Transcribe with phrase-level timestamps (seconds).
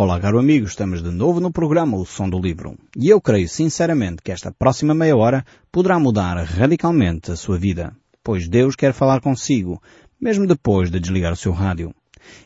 [0.00, 2.78] Olá, caro amigo, estamos de novo no programa O Som do Livro.
[2.96, 7.92] E eu creio sinceramente que esta próxima meia hora poderá mudar radicalmente a sua vida,
[8.22, 9.82] pois Deus quer falar consigo,
[10.20, 11.92] mesmo depois de desligar o seu rádio.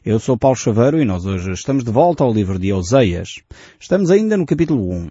[0.02, 3.42] Eu sou Paulo Chaveiro e nós hoje estamos de volta ao livro de Oseias.
[3.78, 5.10] Estamos ainda no capítulo 1.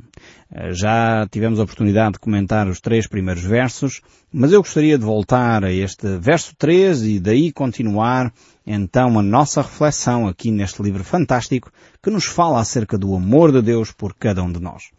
[0.53, 4.01] Eh, já tivemos a oportunidade de comentar os três primeiros versos,
[4.33, 8.33] mas eu gostaria de voltar a este verso 3 e daí continuar
[8.73, 11.71] então a nossa reflexão aqui neste livro fantástico
[12.01, 14.91] que nos fala acerca do amor de Deus por cada um de nós.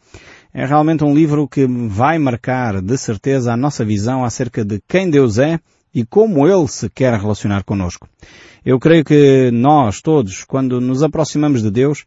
[0.52, 5.08] É realmente um livro que vai marcar de certeza a nossa visão acerca de quem
[5.08, 5.58] Deus é
[5.94, 8.08] e como Ele se quer relacionar conosco.
[8.64, 12.04] Eu creio que nós todos, quando nos aproximamos de Deus,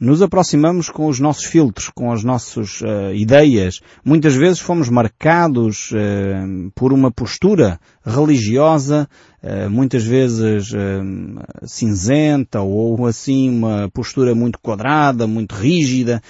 [0.00, 3.80] nos aproximamos com os nossos filtros, com as nossas uh, ideias.
[4.04, 9.08] Muitas vezes fomos marcados uh, por uma postura religiosa,
[9.42, 10.68] uh, muitas vezes
[11.64, 16.22] cinzenta ou assim uma postura muito quadrada, muito rígida,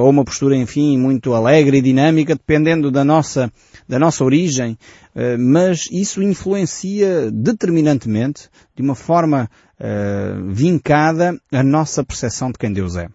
[0.00, 3.52] ou uma postura, enfim, muito alegre e dinâmica, dependendo da nossa
[3.88, 4.76] da nossa origem,
[5.38, 9.48] mas isso influencia determinantemente, de uma forma
[10.48, 13.08] vincada a nossa percepção de quem Deus é.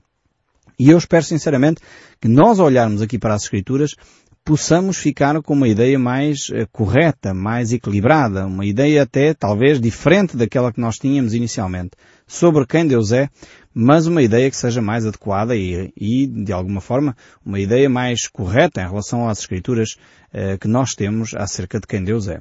[0.80, 1.82] E eu espero sinceramente
[2.20, 3.96] que nós olharmos aqui para as Escrituras
[4.44, 10.36] possamos ficar com uma ideia mais uh, correta, mais equilibrada, uma ideia até talvez diferente
[10.36, 11.92] daquela que nós tínhamos inicialmente
[12.28, 13.30] sobre quem Deus é,
[13.74, 18.28] mas uma ideia que seja mais adequada e, e de alguma forma, uma ideia mais
[18.28, 19.96] correta em relação às Escrituras
[20.32, 22.40] eh, que nós temos acerca de quem Deus é.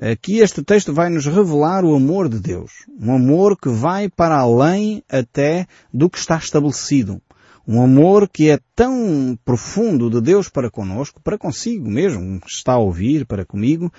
[0.00, 2.70] Aqui este texto vai nos revelar o amor de Deus.
[2.98, 7.20] Um amor que vai para além até do que está estabelecido.
[7.66, 12.78] Um amor que é tão profundo de Deus para conosco, para consigo mesmo, está a
[12.78, 13.92] ouvir, para comigo,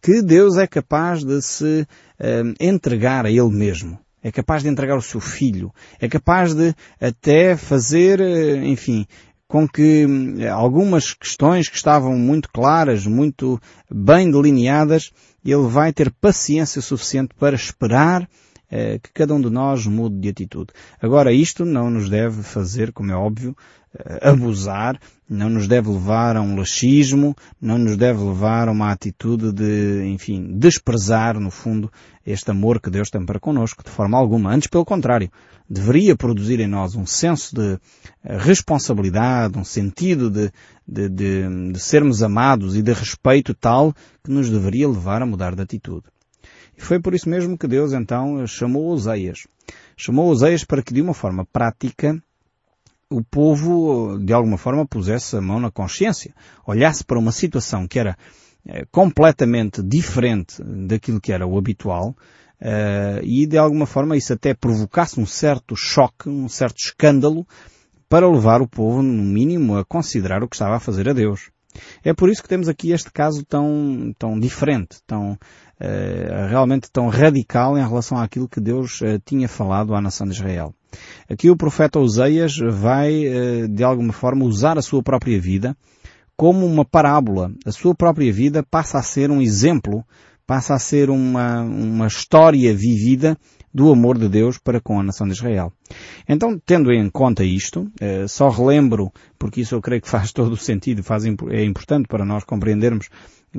[0.00, 1.86] que Deus é capaz de se
[2.18, 3.98] eh, entregar a Ele mesmo.
[4.22, 9.06] É capaz de entregar o seu filho, é capaz de até fazer, eh, enfim,
[9.48, 13.60] com que hum, algumas questões que estavam muito claras, muito
[13.90, 15.10] bem delineadas,
[15.44, 18.28] ele vai ter paciência suficiente para esperar
[18.72, 20.72] eh, que cada um de nós mude de atitude.
[21.00, 23.54] Agora, isto não nos deve fazer, como é óbvio,
[23.94, 28.90] eh, abusar, não nos deve levar a um laxismo, não nos deve levar a uma
[28.90, 31.92] atitude de, enfim, desprezar, no fundo,
[32.24, 34.50] este amor que Deus tem para connosco, de forma alguma.
[34.50, 35.30] Antes, pelo contrário,
[35.68, 37.78] deveria produzir em nós um senso de
[38.24, 40.50] eh, responsabilidade, um sentido de,
[40.88, 43.92] de, de, de sermos amados e de respeito tal
[44.24, 46.04] que nos deveria levar a mudar de atitude.
[46.76, 49.46] E foi por isso mesmo que Deus então chamou Oseias.
[49.96, 52.20] Chamou Oseias para que de uma forma prática
[53.12, 56.34] o povo, de alguma forma, pusesse a mão na consciência,
[56.66, 58.16] olhasse para uma situação que era
[58.66, 62.16] eh, completamente diferente daquilo que era o habitual,
[62.58, 67.46] eh, e de alguma forma isso até provocasse um certo choque, um certo escândalo,
[68.08, 71.50] para levar o povo, no mínimo, a considerar o que estava a fazer a Deus.
[72.04, 75.38] É por isso que temos aqui este caso tão, tão diferente, tão,
[76.48, 80.74] realmente tão radical em relação àquilo que Deus uh, tinha falado à nação de Israel.
[81.28, 85.76] Aqui o profeta Oseias vai, uh, de alguma forma, usar a sua própria vida
[86.36, 87.52] como uma parábola.
[87.64, 90.04] A sua própria vida passa a ser um exemplo,
[90.46, 93.36] passa a ser uma, uma história vivida
[93.72, 95.72] do amor de Deus para com a nação de Israel.
[96.28, 100.52] Então, tendo em conta isto, eh, só relembro, porque isso eu creio que faz todo
[100.52, 103.08] o sentido, faz, é importante para nós compreendermos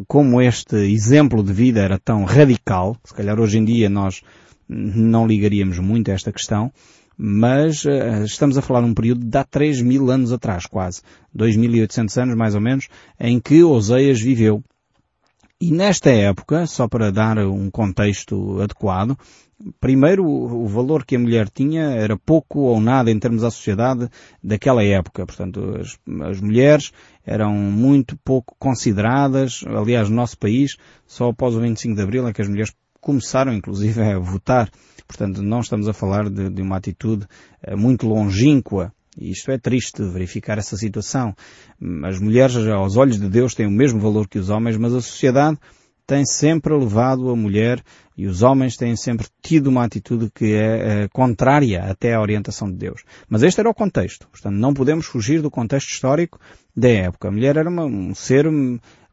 [0.08, 4.22] como este exemplo de vida era tão radical, se calhar hoje em dia nós
[4.68, 6.72] não ligaríamos muito a esta questão,
[7.18, 11.02] mas uh, estamos a falar de um período de há 3 mil anos atrás, quase.
[11.38, 12.88] 2.800 anos, mais ou menos,
[13.20, 14.64] em que Oseias viveu.
[15.62, 19.18] E nesta época, só para dar um contexto adequado,
[19.80, 24.10] primeiro o valor que a mulher tinha era pouco ou nada em termos da sociedade
[24.44, 25.26] daquela época.
[25.26, 25.98] Portanto, as,
[26.30, 26.92] as, mulheres
[27.26, 29.64] eram muito pouco consideradas.
[29.68, 33.54] Aliás, no nosso país, só após o 25 de Abril é que as mulheres começaram,
[33.54, 34.70] inclusive, a votar.
[35.08, 37.28] Portanto, não estamos a falar de, de uma atitude
[37.62, 41.36] eh, muito longínqua e isto é triste verificar essa situação.
[42.04, 45.02] As mulheres, aos olhos de Deus, têm o mesmo valor que os homens, mas a
[45.02, 45.58] sociedade
[46.14, 47.82] tem sempre levado a mulher
[48.16, 52.70] e os homens têm sempre tido uma atitude que é, é contrária até à orientação
[52.70, 53.02] de Deus.
[53.28, 54.28] Mas este era o contexto.
[54.28, 56.40] Portanto, não podemos fugir do contexto histórico
[56.78, 57.30] da época.
[57.30, 58.46] A mulher era uma, um ser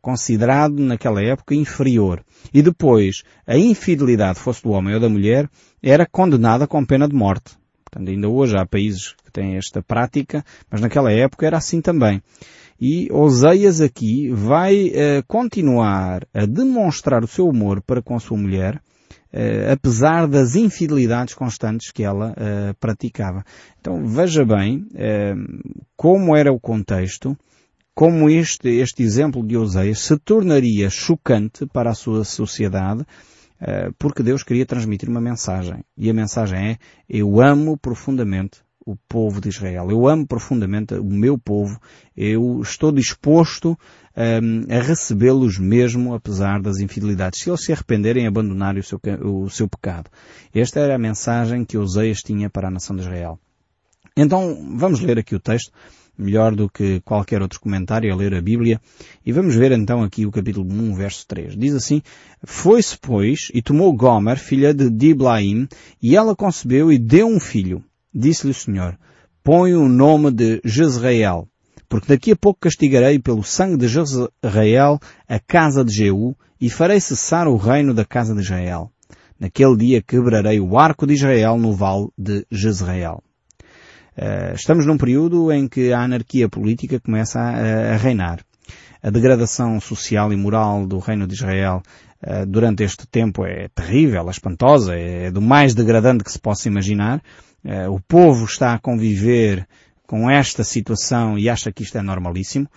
[0.02, 2.22] considerado naquela época inferior.
[2.52, 5.48] E depois, a infidelidade, fosse do homem ou da mulher,
[5.82, 7.56] era condenada com pena de morte.
[7.82, 12.22] Portanto, ainda hoje há países que têm esta prática, mas naquela época era assim também.
[12.80, 18.38] E Oseias aqui vai uh, continuar a demonstrar o seu amor para com a sua
[18.38, 18.76] mulher
[19.34, 23.44] uh, apesar das infidelidades constantes que ela uh, praticava.
[23.78, 24.86] Então veja bem
[25.94, 27.36] como era o contexto,
[27.94, 33.04] como este, este exemplo de Oseias se tornaria chocante para a sua sociedade,
[33.98, 35.84] porque Deus queria transmitir uma mensagem.
[35.98, 36.78] E a mensagem é,
[37.08, 39.90] eu amo profundamente o povo de Israel.
[39.90, 41.80] Eu amo profundamente o meu povo.
[42.16, 43.78] Eu estou disposto
[44.16, 47.40] um, a recebê-los mesmo apesar das infidelidades.
[47.40, 50.10] Se eles se arrependerem abandonarem o seu, o seu pecado.
[50.54, 53.38] Esta era a mensagem que Oseias tinha para a nação de Israel.
[54.16, 55.72] Então, vamos ler aqui o texto,
[56.18, 58.80] melhor do que qualquer outro comentário, a ler a Bíblia,
[59.24, 61.56] e vamos ver então aqui o capítulo 1, verso 3.
[61.56, 62.02] Diz assim,
[62.44, 65.68] Foi-se, pois, e tomou Gomer, filha de Diblaim,
[66.02, 67.82] e ela concebeu e deu um filho.
[68.12, 68.98] Disse-lhe o Senhor,
[69.42, 71.48] põe o nome de Jezreel,
[71.88, 74.98] porque daqui a pouco castigarei pelo sangue de Jezreel
[75.28, 78.90] a casa de Jeú e farei cessar o reino da casa de Israel.
[79.38, 83.22] Naquele dia quebrarei o arco de Israel no vale de Jezreel.
[84.16, 88.40] Uh, estamos num período em que a anarquia política começa a, reinar.
[89.02, 91.80] A degradação social e moral do reino de Israel
[92.22, 96.68] uh, durante este tempo é terrível, é espantosa, é do mais degradante que se possa
[96.68, 97.22] imaginar
[97.64, 99.66] eh, o povo está a conviver
[100.06, 102.68] com esta situação e acha que isto é normalíssimo.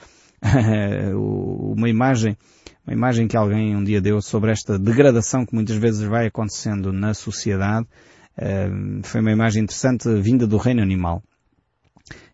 [1.15, 2.37] uma imagem,
[2.85, 6.91] uma imagem que alguém um dia deu sobre esta degradação que muitas vezes vai acontecendo
[6.91, 7.87] na sociedade,
[8.37, 8.69] eh,
[9.03, 11.23] foi uma imagem interessante vinda do reino animal.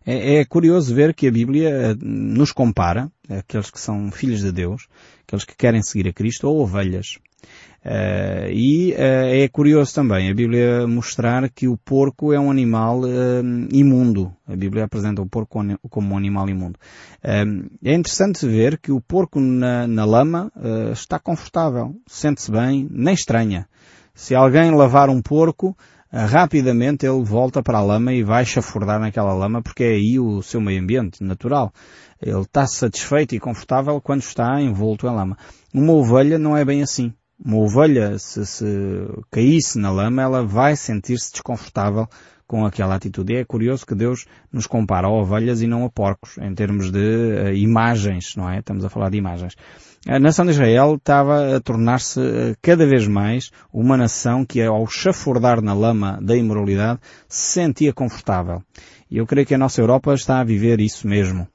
[0.04, 4.50] É, é, curioso ver que a Bíblia eh, nos compara, aqueles que são filhos de
[4.50, 4.88] Deus,
[5.26, 7.18] aqueles que querem seguir a Cristo, ou ovelhas.
[7.84, 13.00] Uh, e uh, é curioso também a Bíblia mostrar que o porco é um animal
[13.00, 13.42] uh,
[13.72, 14.30] imundo.
[14.46, 16.78] A Bíblia apresenta o porco como um animal imundo.
[17.22, 20.52] é interessante ver que o porco na, na lama
[20.92, 23.66] está confortável, sente-se bem, nem estranha.
[24.12, 25.76] Se alguém lavar um porco,
[26.12, 30.42] rapidamente ele volta para a lama e vai chafurdar naquela lama porque é aí o
[30.42, 31.72] seu meio ambiente natural.
[32.20, 35.38] Ele está satisfeito e confortável quando está envolto em lama.
[35.72, 38.64] Uma ovelha não é bem assim uma ovelha, se, se
[39.30, 42.06] caísse na lama, ela vai sentir-se desconfortável
[42.46, 43.32] com aquela atitude.
[43.32, 46.90] E é curioso que Deus nos compara a ovelhas e não a porcos, em termos
[46.90, 48.58] de uh, imagens, não é?
[48.58, 49.54] Estamos a falar de imagens.
[50.08, 54.84] A nação de Israel estava a tornar-se uh, cada vez mais uma nação que, ao
[54.86, 56.98] chafurdar na lama da imoralidade,
[57.28, 58.62] se sentia confortável.
[59.08, 61.46] E eu creio que a nossa Europa está a viver isso mesmo.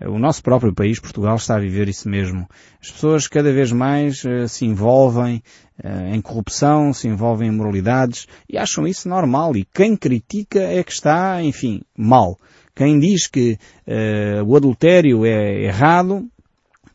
[0.00, 2.48] O nosso próprio país, Portugal, está a viver isso mesmo.
[2.80, 5.42] As pessoas cada vez mais uh, se envolvem
[5.82, 9.56] uh, em corrupção, se envolvem em moralidades e acham isso normal.
[9.56, 12.36] E quem critica é que está, enfim, mal.
[12.74, 16.28] Quem diz que uh, o adultério é errado,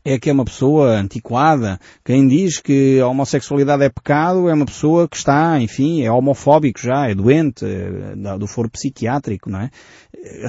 [0.04, 1.78] é que é uma pessoa antiquada.
[2.04, 6.80] Quem diz que a homossexualidade é pecado é uma pessoa que está, enfim, é homofóbico
[6.80, 9.70] já, é doente, é do foro psiquiátrico, não é?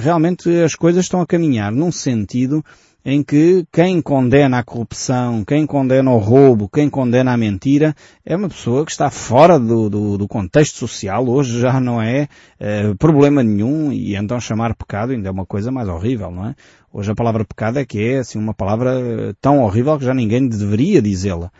[0.00, 2.62] Realmente as coisas estão a caminhar num sentido
[3.04, 8.36] em que quem condena a corrupção, quem condena o roubo, quem condena a mentira, é
[8.36, 12.28] uma pessoa que está fora do, do, do contexto social, hoje já não é,
[12.60, 16.54] é problema nenhum, e então chamar pecado ainda é uma coisa mais horrível, não é?
[16.92, 20.46] Hoje a palavra pecado é que é assim uma palavra tão horrível que já ninguém
[20.46, 21.50] deveria dizê-la.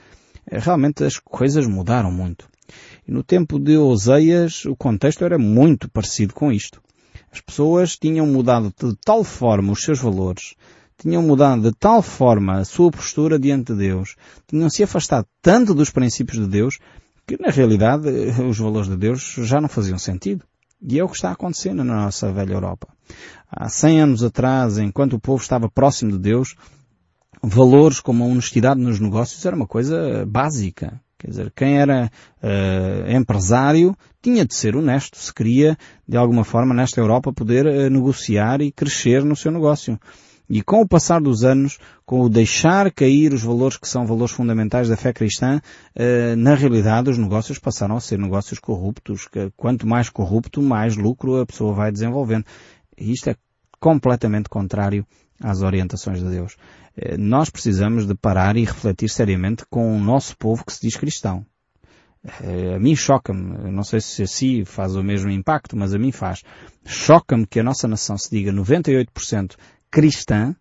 [0.48, 2.48] É, realmente as coisas mudaram muito.
[3.06, 6.80] E no tempo de Oseias o contexto era muito parecido com isto.
[7.32, 10.54] As pessoas tinham mudado de tal forma os seus valores,
[10.98, 14.16] tinham mudado de tal forma a sua postura diante de Deus,
[14.46, 16.78] tinham se afastado tanto dos princípios de Deus,
[17.26, 18.08] que na realidade
[18.48, 20.44] os valores de Deus já não faziam sentido.
[20.80, 22.88] E é o que está acontecendo na nossa velha Europa
[23.52, 26.56] há 100 anos atrás, enquanto o povo estava próximo de Deus,
[27.42, 31.00] valores como a honestidade nos negócios era uma coisa básica.
[31.22, 32.10] Quer dizer, quem era
[32.42, 37.88] uh, empresário tinha de ser honesto se queria, de alguma forma, nesta Europa poder uh,
[37.88, 39.96] negociar e crescer no seu negócio.
[40.50, 44.34] E com o passar dos anos, com o deixar cair os valores que são valores
[44.34, 45.60] fundamentais da fé cristã,
[45.94, 49.28] uh, na realidade os negócios passaram a ser negócios corruptos.
[49.28, 52.46] Que, quanto mais corrupto, mais lucro a pessoa vai desenvolvendo.
[52.98, 53.36] E isto é
[53.78, 55.06] completamente contrário
[55.42, 56.56] às orientações de Deus.
[56.96, 60.96] Eh, nós precisamos de parar e refletir seriamente com o nosso povo que se diz
[60.96, 61.44] cristão.
[62.24, 66.12] Eh, a mim choca-me, não sei se assim faz o mesmo impacto, mas a mim
[66.12, 66.42] faz.
[66.84, 69.56] Choca-me que a nossa nação se diga 98%
[69.90, 70.54] cristã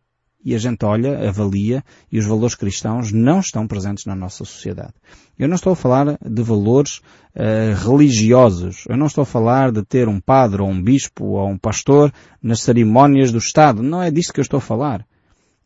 [0.43, 4.93] e a gente olha, avalia e os valores cristãos não estão presentes na nossa sociedade.
[5.37, 6.97] Eu não estou a falar de valores
[7.35, 8.85] uh, religiosos.
[8.87, 12.11] Eu não estou a falar de ter um padre ou um bispo ou um pastor
[12.41, 13.81] nas cerimónias do Estado.
[13.83, 15.05] Não é disso que eu estou a falar.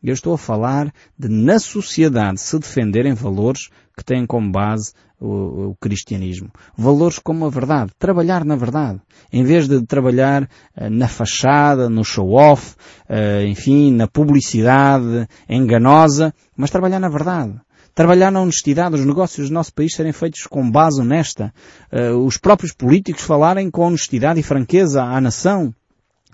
[0.02, 5.70] Eu estou a falar de na sociedade se defenderem valores que têm como base o,
[5.70, 6.50] o, cristianismo.
[6.76, 7.92] Valores como a verdade.
[7.98, 9.00] Trabalhar na verdade.
[9.32, 12.74] Em vez de trabalhar uh, na fachada, no show-off,
[13.08, 17.54] uh, enfim, na publicidade enganosa, mas trabalhar na verdade.
[17.94, 21.52] Trabalhar na honestidade, os negócios do nosso país serem feitos com base honesta.
[21.90, 25.74] Uh, os próprios políticos falarem com honestidade e franqueza à nação.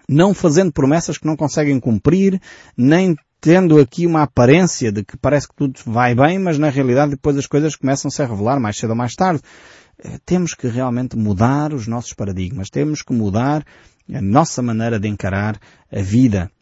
[0.09, 2.41] Não fazendo promessas que não conseguem cumprir,
[2.77, 7.11] nem tendo aqui uma aparência de que parece que tudo vai bem, mas na realidade
[7.11, 9.43] depois as coisas começam-se a revelar mais cedo ou mais tarde.
[9.99, 13.65] Eh, temos que realmente mudar os nossos paradigmas, temos que mudar
[14.15, 15.59] a nossa maneira de encarar
[15.93, 16.53] a vida.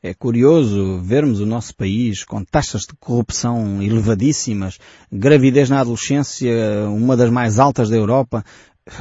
[0.00, 4.78] É curioso vermos o nosso país com taxas de corrupção elevadíssimas,
[5.10, 6.52] gravidez na adolescência
[6.88, 8.44] uma das mais altas da Europa,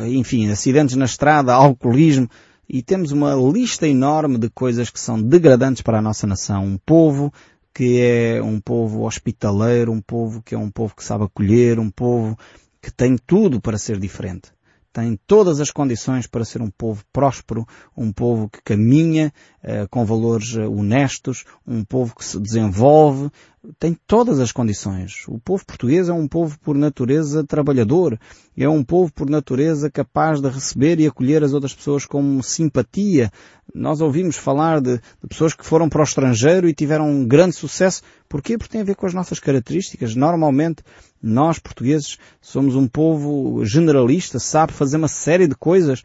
[0.07, 2.27] enfim, acidentes na estrada, alcoolismo,
[2.69, 6.65] e temos uma lista enorme de coisas que são degradantes para a nossa nação.
[6.65, 7.31] Um povo
[7.73, 11.89] que é um povo hospitaleiro, um povo que é um povo que sabe acolher, um
[11.89, 12.37] povo
[12.81, 14.51] que tem tudo para ser diferente.
[14.97, 19.31] Tem todas as condições para ser um povo próspero, um povo que caminha
[19.63, 23.29] uh, com valores uh, honestos, um povo que se desenvolve,
[23.77, 25.23] tem todas as condições.
[25.27, 28.19] O povo português é um povo por natureza trabalhador,
[28.57, 33.31] é um povo por natureza capaz de receber e acolher as outras pessoas com simpatia.
[33.73, 37.55] Nós ouvimos falar de, de pessoas que foram para o estrangeiro e tiveram um grande
[37.55, 38.01] sucesso.
[38.27, 38.57] Porquê?
[38.57, 40.15] Porque tem a ver com as nossas características.
[40.15, 40.83] Normalmente,
[41.21, 46.03] nós portugueses somos um povo generalista, sabe fazer uma série de coisas,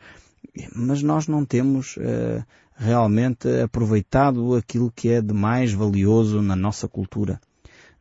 [0.74, 2.44] mas nós não temos uh,
[2.76, 7.40] realmente aproveitado aquilo que é de mais valioso na nossa cultura.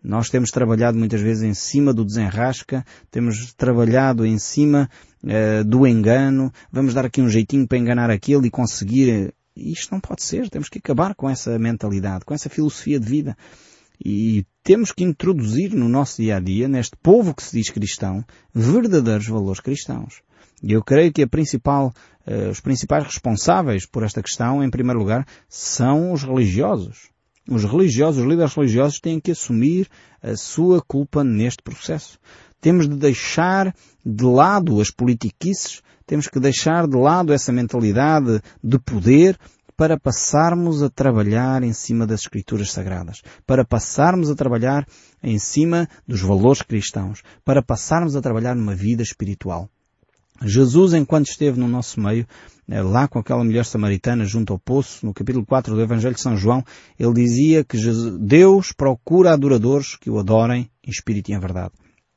[0.04, 4.90] Nós temos trabalhado muitas vezes em cima do desenrasca, temos trabalhado em cima
[5.24, 9.34] uh, do engano, vamos dar aqui um jeitinho para enganar aquele e conseguir.
[9.62, 13.38] Isto não pode ser, temos que acabar com essa mentalidade, com essa filosofia de vida.
[14.04, 18.26] E temos que introduzir no nosso dia a dia, neste povo que se diz cristão,
[18.54, 20.22] verdadeiros valores cristãos.
[20.64, 21.94] E eu creio que principal,
[22.28, 27.10] uh, os principais responsáveis por esta questão, em primeiro lugar, são os religiosos.
[27.50, 29.88] Os religiosos, os líderes religiosos têm que assumir
[30.22, 32.20] a sua culpa neste processo.
[32.62, 33.76] Temos de deixar
[34.06, 39.38] de lado as politiquices, temos que deixar de lado essa mentalidade de poder
[39.76, 44.86] para passarmos a trabalhar em cima das Escrituras Sagradas, para passarmos a trabalhar
[45.24, 49.68] em cima dos valores cristãos, para passarmos a trabalhar numa vida espiritual.
[50.44, 52.28] Jesus, enquanto esteve no nosso meio,
[52.70, 56.22] eh, lá com aquela mulher samaritana junto ao poço, no capítulo 4 do Evangelho de
[56.22, 56.64] São João,
[57.00, 57.78] ele dizia que
[58.20, 61.74] Deus procura adoradores que o adorem em espírito e em verdade.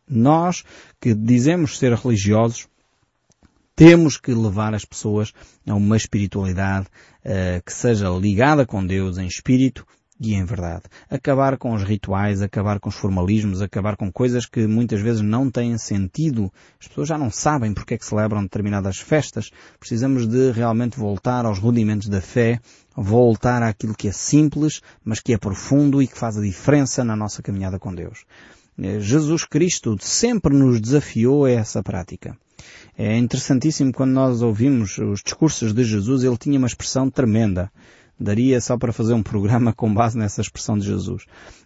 [0.08, 0.64] Nós,
[1.00, 2.68] que dizemos ser religiosos,
[3.76, 5.32] temos que levar as pessoas
[5.66, 6.86] a uma espiritualidade
[7.24, 9.84] uh, que seja ligada com Deus em espírito
[10.20, 10.84] e em verdade.
[11.10, 15.50] Acabar com os rituais, acabar com os formalismos, acabar com coisas que muitas vezes não
[15.50, 16.52] têm sentido.
[16.80, 19.50] As pessoas já não sabem porque é que celebram determinadas festas.
[19.78, 22.60] Precisamos de realmente voltar aos rudimentos da fé,
[22.96, 27.16] voltar àquilo que é simples, mas que é profundo e que faz a diferença na
[27.16, 28.24] nossa caminhada com Deus.
[28.78, 32.36] Eh, Jesus Cristo sempre nos desafiou a essa prática.
[32.96, 37.70] É interessantíssimo quando nós ouvimos os discursos de Jesus, ele tinha uma expressão tremenda
[38.18, 41.24] daria só para fazer um programa com base nessa expressão de Jesus.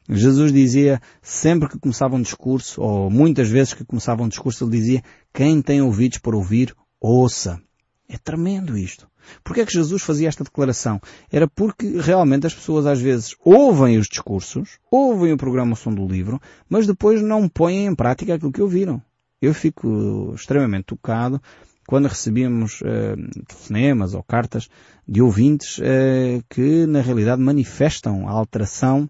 [0.08, 4.72] Jesus dizia, sempre que começava um discurso, ou muitas vezes que começava um discurso, ele
[4.72, 7.60] dizia, quem tem ouvidos para ouvir, ouça.
[8.08, 9.06] É tremendo isto.
[9.44, 11.00] Porquê é que Jesus fazia esta declaração?
[11.30, 16.06] Era porque realmente as pessoas às vezes ouvem os discursos, ouvem o programa Som do
[16.06, 19.02] Livro, mas depois não põem em prática aquilo que ouviram.
[19.40, 21.40] Eu fico extremamente tocado
[21.86, 24.68] quando recebíamos uh, telefonemas ou cartas
[25.06, 29.08] de ouvintes uh, que na realidade manifestam a alteração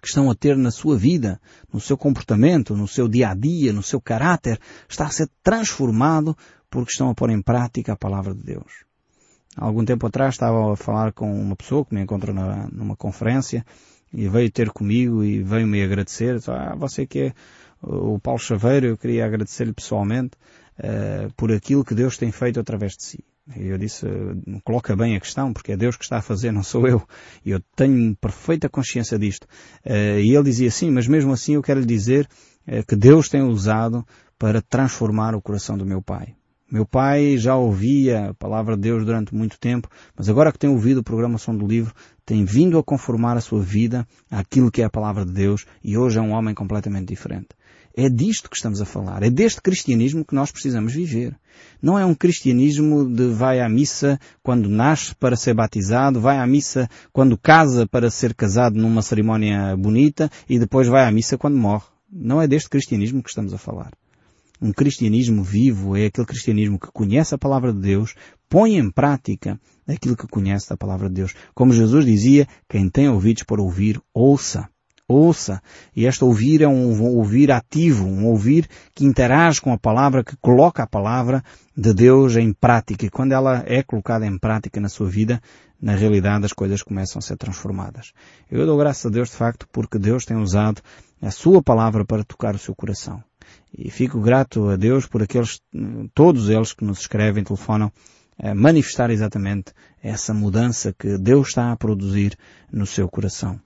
[0.00, 1.40] que estão a ter na sua vida,
[1.72, 6.36] no seu comportamento, no seu dia a dia, no seu caráter, está a ser transformado
[6.70, 8.84] porque estão a pôr em prática a palavra de Deus.
[9.56, 12.94] Há algum tempo atrás estava a falar com uma pessoa que me encontrou na, numa
[12.94, 13.64] conferência
[14.12, 16.38] e veio ter comigo e veio me agradecer.
[16.48, 17.34] Ah, você que é
[17.82, 20.36] o Paulo Chaveiro, eu queria agradecer-lhe pessoalmente
[20.78, 23.24] uh, por aquilo que Deus tem feito através de si.
[23.56, 26.52] E eu disse, uh, coloca bem a questão, porque é Deus que está a fazer,
[26.52, 27.02] não sou eu.
[27.44, 29.44] E eu tenho perfeita consciência disto.
[29.84, 32.28] Uh, e ele dizia, sim, mas mesmo assim eu quero lhe dizer
[32.88, 34.04] que Deus tem usado
[34.36, 36.34] para transformar o coração do meu pai.
[36.68, 40.68] Meu pai já ouvia a palavra de Deus durante muito tempo, mas agora que tem
[40.68, 41.94] ouvido a programação do livro,
[42.24, 45.96] tem vindo a conformar a sua vida àquilo que é a palavra de Deus e
[45.96, 47.50] hoje é um homem completamente diferente.
[47.96, 49.22] É disto que estamos a falar.
[49.22, 51.36] É deste cristianismo que nós precisamos viver.
[51.80, 56.46] Não é um cristianismo de vai à missa quando nasce para ser batizado, vai à
[56.48, 61.56] missa quando casa para ser casado numa cerimónia bonita e depois vai à missa quando
[61.56, 61.86] morre.
[62.12, 63.92] Não é deste cristianismo que estamos a falar.
[64.60, 68.14] Um cristianismo vivo é aquele cristianismo que conhece a palavra de Deus,
[68.48, 71.34] põe em prática aquilo que conhece da palavra de Deus.
[71.54, 74.68] Como Jesus dizia, quem tem ouvidos para ouvir, ouça
[75.08, 75.62] ouça.
[75.94, 80.36] E este ouvir é um ouvir ativo, um ouvir que interage com a palavra, que
[80.36, 81.42] coloca a palavra
[81.76, 83.06] de Deus em prática.
[83.06, 85.40] E quando ela é colocada em prática na sua vida,
[85.80, 88.12] na realidade as coisas começam a ser transformadas.
[88.50, 90.80] Eu dou graças a Deus de facto porque Deus tem usado
[91.20, 93.22] a sua palavra para tocar o seu coração.
[93.76, 95.60] E fico grato a Deus por aqueles,
[96.14, 97.92] todos eles que nos escrevem, telefonam,
[98.38, 99.72] a manifestar exatamente
[100.02, 102.36] essa mudança que Deus está a produzir
[102.70, 103.60] no seu coração.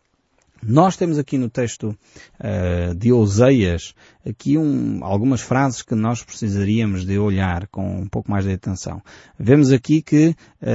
[0.62, 1.97] Nós temos aqui no texto
[2.38, 3.95] uh, de Oseias
[4.26, 9.02] aqui um, algumas frases que nós precisaríamos de olhar com um pouco mais de atenção.
[9.38, 10.67] Vemos aqui que uh,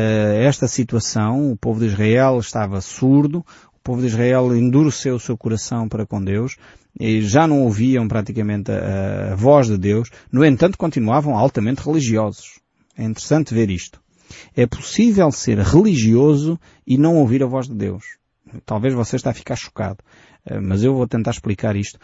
[0.41, 5.37] esta situação, o povo de Israel estava surdo, o povo de Israel endureceu o seu
[5.37, 6.57] coração para com Deus
[6.99, 12.59] e já não ouviam praticamente a, a voz de Deus, no entanto continuavam altamente religiosos.
[12.97, 14.01] É interessante ver isto.
[14.55, 18.03] É possível ser religioso e não ouvir a voz de Deus.
[18.65, 19.97] Talvez você está a ficar chocado,
[20.45, 21.99] eh, mas eu vou tentar explicar isto.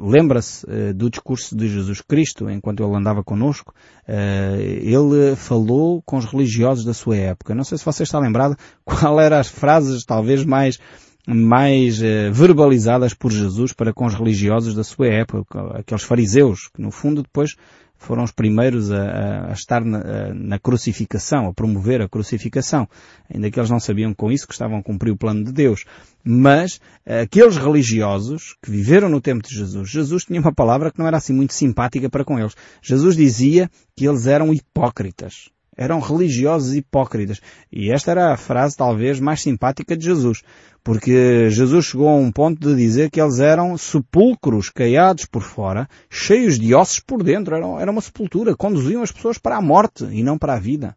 [0.00, 3.74] Lembra-se eh, do discurso de Jesus Cristo enquanto ele andava conosco?
[4.06, 7.54] Eh, ele falou com os religiosos da sua época.
[7.54, 10.78] Não sei se você está lembrado qual eram as frases talvez mais
[11.24, 12.00] mais
[12.32, 17.22] verbalizadas por Jesus para com os religiosos da sua época, aqueles fariseus, que no fundo
[17.22, 17.54] depois
[18.02, 22.88] foram os primeiros a, a estar na, na, crucificação, a promover a crucificação.
[23.32, 25.84] Ainda que eles não sabiam com isso que estavam a cumprir o plano de Deus.
[26.24, 31.06] Mas aqueles religiosos que viveram no tempo de Jesus, Jesus tinha uma palavra que não
[31.06, 32.54] era assim muito simpática para com eles.
[32.82, 35.50] Jesus dizia que eles eram hipócritas.
[35.76, 37.40] Eram religiosos hipócritas.
[37.70, 40.42] E esta era a frase talvez mais simpática de Jesus.
[40.84, 45.88] Porque Jesus chegou a um ponto de dizer que eles eram sepulcros caiados por fora,
[46.10, 47.54] cheios de ossos por dentro.
[47.54, 48.56] Era, uma sepultura.
[48.56, 50.96] Conduziam as pessoas para a morte e não para a vida.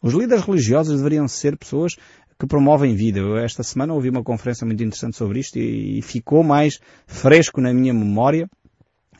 [0.00, 1.96] Os líderes religiosos deveriam ser pessoas
[2.38, 3.20] que promovem vida.
[3.20, 7.60] Eu esta semana ouvi uma conferência muito interessante sobre isto e, e ficou mais fresco
[7.60, 8.48] na minha memória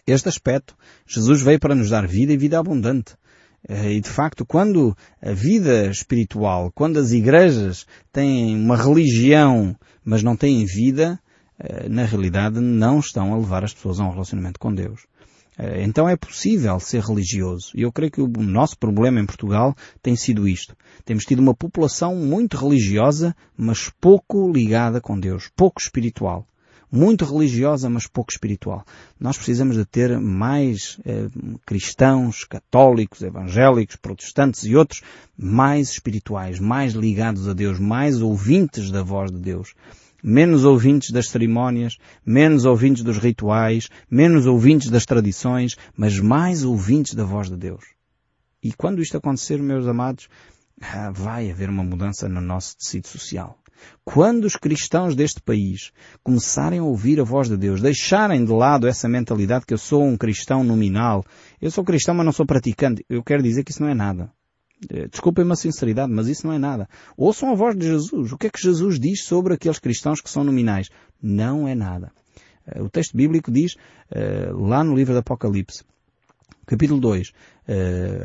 [0.06, 0.76] este aspecto.
[1.06, 3.14] Jesus veio para nos dar vida e vida abundante.
[3.68, 10.22] Eh, e de facto, quando a vida espiritual, quando as igrejas têm uma religião, mas
[10.22, 11.20] não têm vida,
[11.58, 15.06] eh, na realidade não estão a levar as pessoas a um relacionamento com Deus.
[15.58, 17.70] Eh, então é possível ser religioso.
[17.74, 20.76] E eu creio que o nosso problema em Portugal tem sido isto.
[21.04, 26.46] Temos tido uma população muito religiosa, mas pouco ligada com Deus, pouco espiritual
[26.92, 28.84] muito religiosa, mas pouco espiritual.
[29.18, 31.26] Nós precisamos de ter mais eh,
[31.64, 35.00] cristãos, católicos, evangélicos, protestantes e outros
[35.34, 39.72] mais espirituais, mais ligados a Deus, mais ouvintes da voz de Deus.
[40.22, 47.14] Menos ouvintes das cerimónias, menos ouvintes dos rituais, menos ouvintes das tradições, mas mais ouvintes
[47.14, 47.82] da voz de Deus.
[48.62, 50.28] E quando isto acontecer, meus amados,
[50.80, 53.58] ah, vai haver uma mudança no nosso tecido social.
[54.04, 55.92] Quando os cristãos deste país
[56.22, 60.04] começarem a ouvir a voz de Deus, deixarem de lado essa mentalidade que eu sou
[60.04, 61.24] um cristão nominal,
[61.60, 64.30] eu sou cristão mas não sou praticante, eu quero dizer que isso não é nada.
[64.90, 66.88] Eh, desculpem-me a sinceridade, mas isso não é nada.
[67.16, 68.32] Ouçam a voz de Jesus.
[68.32, 70.88] O que é que Jesus diz sobre aqueles cristãos que são nominais?
[71.22, 72.10] Não é nada.
[72.66, 73.76] Eh, o texto bíblico diz,
[74.10, 75.84] eh, lá no livro do Apocalipse,
[76.66, 77.32] capítulo 2,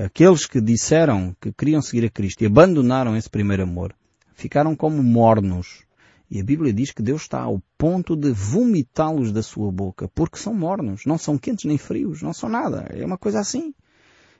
[0.06, 3.94] aqueles que disseram que queriam seguir a Cristo e abandonaram esse primeiro amor,
[4.38, 5.84] ficaram como mornos.
[6.30, 10.38] E a Bíblia diz que Deus está ao ponto de vomitá-los da sua boca, porque
[10.38, 12.86] são mornos, não são quentes nem frios, não são nada.
[12.92, 13.74] É uma coisa assim.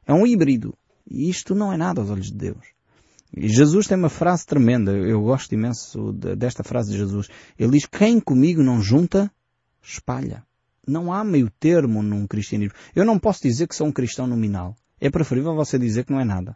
[0.06, 0.78] É um híbrido.
[1.10, 2.68] E isto não é nada aos olhos de Deus.
[3.36, 7.28] E Jesus tem uma frase tremenda, eu gosto imenso desta frase de Jesus.
[7.58, 9.32] Ele diz, quem comigo não junta,
[9.82, 10.44] espalha.
[10.86, 12.78] Não há meio termo num cristianismo.
[12.96, 14.76] Eu não posso dizer que sou um cristão nominal.
[15.00, 16.56] É preferível você dizer que não é nada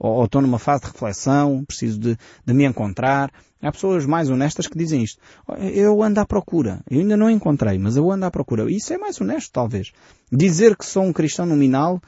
[0.00, 3.30] ou, ou estou numa fase de reflexão, preciso de, de me encontrar.
[3.62, 5.20] Há pessoas mais honestas que dizem isto.
[5.58, 6.82] Eu ando à procura.
[6.90, 8.70] Eu ainda não encontrei, mas eu ando à procura.
[8.70, 9.92] Isso é mais honesto, talvez.
[10.32, 12.00] Dizer que sou um cristão nominal,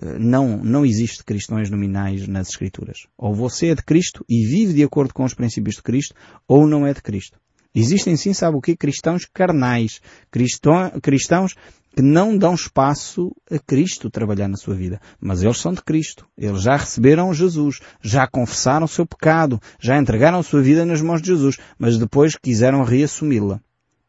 [0.00, 3.08] eh, não, não existe cristãos nominais nas Escrituras.
[3.18, 6.14] Ou você é de Cristo e vive de acordo com os princípios de Cristo,
[6.46, 7.36] ou não é de Cristo.
[7.74, 8.76] Existem sim, sabe o que?
[8.76, 10.00] Cristãos carnais.
[10.30, 11.54] cristãos
[11.94, 15.00] que não dão espaço a Cristo trabalhar na sua vida.
[15.20, 16.26] Mas eles são de Cristo.
[16.36, 21.00] Eles já receberam Jesus, já confessaram o seu pecado, já entregaram a sua vida nas
[21.00, 23.60] mãos de Jesus, mas depois quiseram reassumi-la.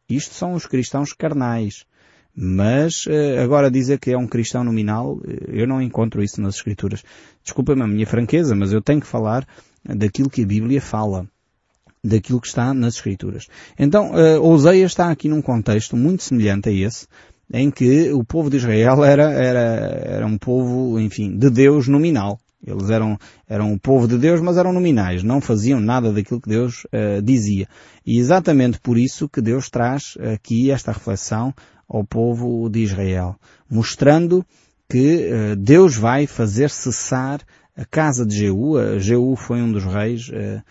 [0.09, 1.85] Isto são os cristãos carnais.
[2.33, 3.05] Mas
[3.43, 7.03] agora dizer que é um cristão nominal, eu não encontro isso nas Escrituras.
[7.43, 9.45] Desculpa-me a minha franqueza, mas eu tenho que falar
[9.83, 11.27] daquilo que a Bíblia fala
[12.03, 13.47] daquilo que está nas Escrituras.
[13.77, 17.05] Então, uh, está aqui num contexto muito semelhante a esse,
[17.53, 19.59] em que o povo de Israel era, era,
[20.05, 22.39] era um povo, enfim, de Deus nominal.
[22.65, 23.17] Eles eram,
[23.49, 27.21] eram o povo de Deus, mas eram nominais, não faziam nada daquilo que Deus uh,
[27.21, 27.67] dizia.
[28.05, 31.53] E exatamente por isso que Deus traz aqui esta reflexão
[31.89, 33.35] ao povo de Israel,
[33.69, 34.45] mostrando
[34.87, 37.41] que uh, Deus vai fazer cessar
[37.75, 38.99] a casa de Jeú.
[38.99, 40.61] Jeú foi um dos reis uh,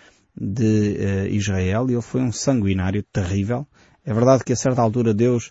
[0.41, 3.67] de Israel e ele foi um sanguinário terrível.
[4.05, 5.51] É verdade que a certa altura Deus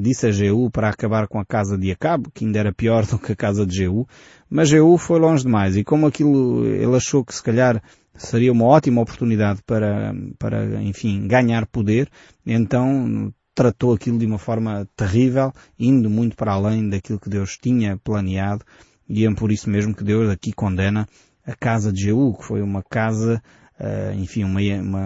[0.00, 3.18] disse a Jeú para acabar com a casa de Acabe, que ainda era pior do
[3.18, 4.06] que a casa de Jeú,
[4.50, 5.76] mas Jeú foi longe demais.
[5.76, 7.82] E como aquilo ele achou que se calhar
[8.14, 12.08] seria uma ótima oportunidade para, para, enfim, ganhar poder,
[12.44, 17.96] então tratou aquilo de uma forma terrível, indo muito para além daquilo que Deus tinha
[17.96, 18.64] planeado,
[19.08, 21.08] e é por isso mesmo que Deus aqui condena
[21.46, 23.42] a casa de Jeú, que foi uma casa,
[23.78, 24.60] eh, enfim, uma,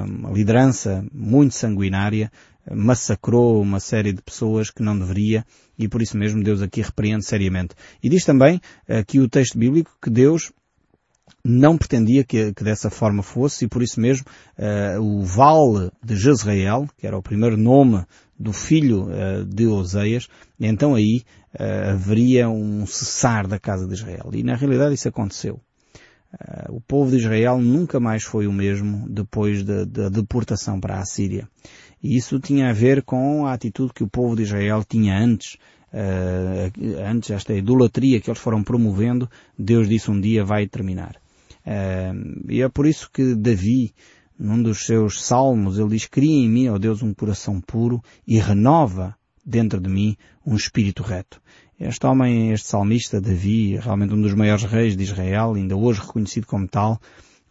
[0.04, 2.30] uma liderança muito sanguinária,
[2.70, 5.44] massacrou uma série de pessoas que não deveria
[5.78, 7.74] e por isso mesmo Deus aqui repreende seriamente.
[8.02, 10.52] E diz também aqui o texto bíblico que Deus
[11.44, 14.26] não pretendia que, que dessa forma fosse e por isso mesmo
[14.58, 18.04] uh, o vale de Jezreel, que era o primeiro nome
[18.38, 21.22] do filho uh, de Oseias, então aí
[21.58, 24.30] uh, haveria um cessar da casa de Israel.
[24.32, 25.60] E na realidade isso aconteceu.
[26.68, 31.04] o povo de Israel nunca mais foi o mesmo depois da, da deportação para a
[31.04, 31.48] Síria.
[32.02, 35.56] E isso tinha a ver com a atitude que o povo de Israel tinha antes,
[35.92, 41.16] uh, antes esta idolatria que eles foram promovendo, Deus disse um dia vai terminar.
[41.66, 43.92] Uh, e é por isso que Davi,
[44.38, 48.38] num dos seus salmos, ele diz, cria em mim, ó Deus, um coração puro e
[48.38, 51.40] renova dentro de mim um espírito reto.
[51.78, 56.46] Este homem, este salmista, Davi, realmente um dos maiores reis de Israel, ainda hoje reconhecido
[56.46, 57.00] como tal,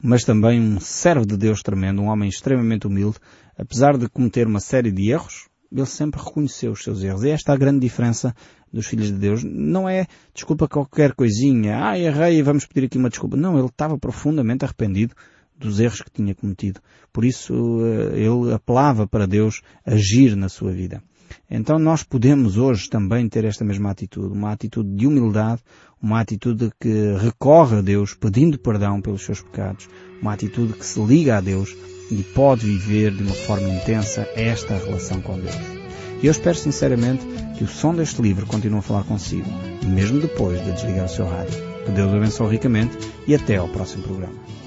[0.01, 3.17] mas também um servo de Deus tremendo, um homem extremamente humilde,
[3.59, 7.23] apesar de cometer uma série de erros, ele sempre reconheceu os seus erros.
[7.23, 8.33] E esta é a grande diferença
[8.71, 9.43] dos filhos de Deus.
[9.43, 13.35] Não é desculpa qualquer coisinha, ah, errei, vamos pedir aqui uma desculpa.
[13.35, 15.13] Não, ele estava profundamente arrependido
[15.57, 16.79] dos erros que tinha cometido.
[17.11, 21.03] Por isso eh, ele apelava para Deus agir na sua vida.
[21.51, 25.61] Então nós podemos hoje também ter esta mesma atitude, uma atitude de humildade,
[26.01, 29.87] uma atitude que recorre a Deus pedindo perdão pelos seus pecados,
[30.21, 31.75] uma atitude que se liga a Deus
[32.11, 35.55] e pode viver de uma forma intensa esta relação com Deus.
[36.21, 37.25] E eu espero sinceramente
[37.57, 39.49] que o som deste livro continue a falar consigo,
[39.85, 41.57] mesmo depois de desligar o seu rádio.
[41.85, 44.58] Que Deus o abençoe ricamente e até ao próximo programa.